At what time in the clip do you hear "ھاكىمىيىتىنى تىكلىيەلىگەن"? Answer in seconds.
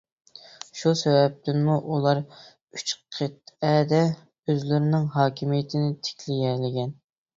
5.21-6.99